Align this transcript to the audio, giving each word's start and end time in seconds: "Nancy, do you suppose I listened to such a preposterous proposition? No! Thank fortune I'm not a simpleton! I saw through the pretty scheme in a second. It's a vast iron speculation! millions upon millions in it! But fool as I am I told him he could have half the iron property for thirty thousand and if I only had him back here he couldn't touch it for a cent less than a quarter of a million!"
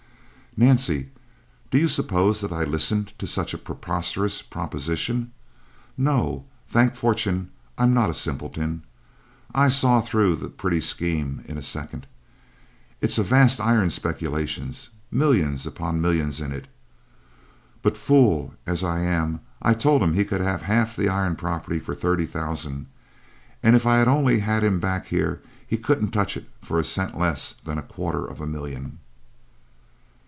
"Nancy, 0.57 1.07
do 1.69 1.77
you 1.77 1.87
suppose 1.87 2.43
I 2.43 2.65
listened 2.65 3.13
to 3.19 3.25
such 3.25 3.53
a 3.53 3.57
preposterous 3.57 4.41
proposition? 4.41 5.31
No! 5.95 6.43
Thank 6.67 6.95
fortune 6.97 7.51
I'm 7.77 7.93
not 7.93 8.09
a 8.09 8.13
simpleton! 8.13 8.83
I 9.55 9.69
saw 9.69 10.01
through 10.01 10.35
the 10.35 10.49
pretty 10.49 10.81
scheme 10.81 11.41
in 11.47 11.57
a 11.57 11.63
second. 11.63 12.05
It's 12.99 13.17
a 13.17 13.23
vast 13.23 13.61
iron 13.61 13.91
speculation! 13.91 14.73
millions 15.09 15.65
upon 15.65 16.01
millions 16.01 16.41
in 16.41 16.51
it! 16.51 16.67
But 17.81 17.95
fool 17.95 18.53
as 18.67 18.83
I 18.83 18.99
am 18.99 19.39
I 19.61 19.73
told 19.73 20.03
him 20.03 20.15
he 20.15 20.25
could 20.25 20.41
have 20.41 20.63
half 20.63 20.97
the 20.97 21.07
iron 21.07 21.37
property 21.37 21.79
for 21.79 21.95
thirty 21.95 22.25
thousand 22.25 22.87
and 23.63 23.73
if 23.73 23.85
I 23.85 24.03
only 24.03 24.39
had 24.39 24.65
him 24.65 24.81
back 24.81 25.05
here 25.07 25.41
he 25.65 25.77
couldn't 25.77 26.11
touch 26.11 26.35
it 26.35 26.49
for 26.61 26.77
a 26.77 26.83
cent 26.83 27.17
less 27.17 27.53
than 27.53 27.77
a 27.77 27.81
quarter 27.81 28.25
of 28.27 28.41
a 28.41 28.45
million!" 28.45 28.97